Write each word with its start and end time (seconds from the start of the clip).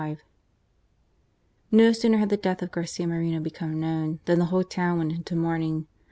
1875. 0.01 0.27
No 1.71 1.91
sooner 1.93 2.17
had 2.17 2.29
the 2.29 2.35
death 2.35 2.63
of 2.63 2.71
Garcia 2.71 3.05
Moreno 3.05 3.39
become 3.39 3.79
known 3.79 4.19
than 4.25 4.39
the 4.39 4.45
whole 4.45 4.63
town 4.63 4.97
went 4.97 5.11
into 5.11 5.35
mourning. 5.35 5.85